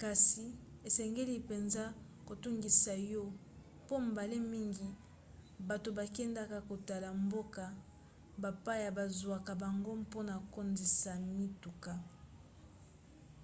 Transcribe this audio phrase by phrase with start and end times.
[0.00, 0.44] kasi
[0.88, 1.84] esengeli mpenza
[2.28, 3.24] kotungisa yo
[3.84, 4.88] mpo mbala mingi
[5.68, 7.64] bato bakendaka kotala mboka
[8.42, 11.92] bapaya bazwaka bango mpona kotondisa mituka